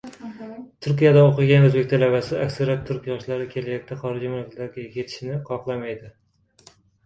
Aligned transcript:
Turkiyada 0.85 1.21
o‘qiyotgan 1.25 1.67
o‘zbek 1.67 1.91
talabasi: 1.91 2.33
«Aksariyat 2.47 2.83
turk 2.89 3.07
yoshlari 3.11 3.47
kelajakda 3.53 4.01
xorij 4.03 4.27
mamlakatlariga 4.31 4.91
ketishni 4.99 5.41
xohlamaydi....» 5.55 6.15